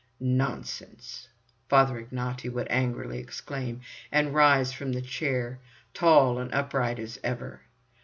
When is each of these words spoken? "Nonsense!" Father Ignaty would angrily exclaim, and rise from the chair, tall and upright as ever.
"Nonsense!" 0.19 1.27
Father 1.69 2.03
Ignaty 2.03 2.51
would 2.51 2.65
angrily 2.71 3.19
exclaim, 3.19 3.81
and 4.11 4.33
rise 4.33 4.73
from 4.73 4.93
the 4.93 5.01
chair, 5.03 5.59
tall 5.93 6.39
and 6.39 6.51
upright 6.51 6.97
as 6.97 7.19
ever. 7.23 7.61